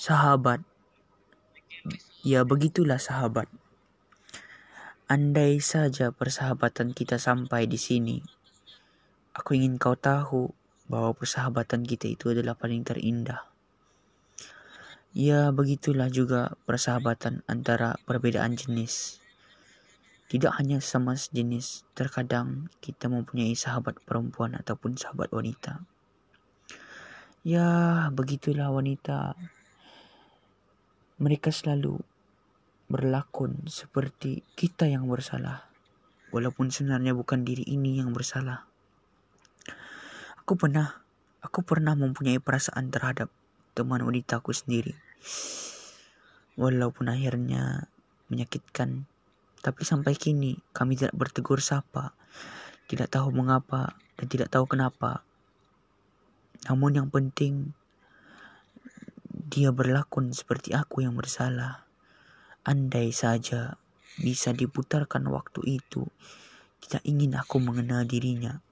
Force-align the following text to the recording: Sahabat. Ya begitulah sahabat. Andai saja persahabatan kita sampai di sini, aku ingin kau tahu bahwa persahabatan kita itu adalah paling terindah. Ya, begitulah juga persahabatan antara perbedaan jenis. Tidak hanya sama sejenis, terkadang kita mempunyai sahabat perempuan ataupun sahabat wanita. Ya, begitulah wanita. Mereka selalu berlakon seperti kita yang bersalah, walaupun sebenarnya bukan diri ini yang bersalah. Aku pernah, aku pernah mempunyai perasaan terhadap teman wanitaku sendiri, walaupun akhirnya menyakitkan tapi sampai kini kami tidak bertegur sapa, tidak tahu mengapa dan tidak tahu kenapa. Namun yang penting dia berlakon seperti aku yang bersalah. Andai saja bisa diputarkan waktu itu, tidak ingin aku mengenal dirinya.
Sahabat. 0.00 0.64
Ya 2.24 2.40
begitulah 2.48 2.96
sahabat. 2.96 3.52
Andai 5.12 5.60
saja 5.60 6.08
persahabatan 6.08 6.96
kita 6.96 7.20
sampai 7.20 7.68
di 7.68 7.76
sini, 7.76 8.24
aku 9.36 9.60
ingin 9.60 9.76
kau 9.76 10.00
tahu 10.00 10.56
bahwa 10.88 11.12
persahabatan 11.12 11.84
kita 11.84 12.16
itu 12.16 12.32
adalah 12.32 12.56
paling 12.56 12.80
terindah. 12.80 13.44
Ya, 15.12 15.52
begitulah 15.52 16.08
juga 16.08 16.56
persahabatan 16.64 17.44
antara 17.44 18.00
perbedaan 18.08 18.56
jenis. 18.56 19.20
Tidak 20.32 20.56
hanya 20.56 20.80
sama 20.80 21.12
sejenis, 21.12 21.84
terkadang 21.92 22.72
kita 22.80 23.12
mempunyai 23.12 23.52
sahabat 23.52 24.00
perempuan 24.08 24.56
ataupun 24.56 24.96
sahabat 24.96 25.28
wanita. 25.28 25.84
Ya, 27.44 28.08
begitulah 28.16 28.72
wanita. 28.72 29.36
Mereka 31.20 31.52
selalu 31.52 32.00
berlakon 32.88 33.68
seperti 33.68 34.42
kita 34.56 34.88
yang 34.88 35.04
bersalah, 35.06 35.68
walaupun 36.32 36.72
sebenarnya 36.72 37.12
bukan 37.12 37.44
diri 37.44 37.62
ini 37.68 38.00
yang 38.00 38.10
bersalah. 38.16 38.66
Aku 40.40 40.56
pernah, 40.56 41.04
aku 41.44 41.60
pernah 41.62 41.92
mempunyai 41.92 42.40
perasaan 42.40 42.88
terhadap 42.88 43.28
teman 43.76 44.00
wanitaku 44.00 44.50
sendiri, 44.56 44.96
walaupun 46.56 47.12
akhirnya 47.12 47.86
menyakitkan 48.32 49.06
tapi 49.60 49.84
sampai 49.84 50.16
kini 50.16 50.56
kami 50.72 50.96
tidak 50.96 51.12
bertegur 51.12 51.60
sapa, 51.60 52.16
tidak 52.88 53.12
tahu 53.12 53.28
mengapa 53.28 53.92
dan 54.16 54.26
tidak 54.32 54.48
tahu 54.48 54.64
kenapa. 54.64 55.20
Namun 56.64 56.96
yang 56.96 57.08
penting 57.12 57.76
dia 59.50 59.74
berlakon 59.74 60.30
seperti 60.30 60.70
aku 60.70 61.02
yang 61.02 61.18
bersalah. 61.18 61.82
Andai 62.62 63.10
saja 63.10 63.74
bisa 64.22 64.54
diputarkan 64.54 65.26
waktu 65.26 65.82
itu, 65.82 66.06
tidak 66.86 67.02
ingin 67.02 67.34
aku 67.34 67.58
mengenal 67.58 68.06
dirinya. 68.06 68.62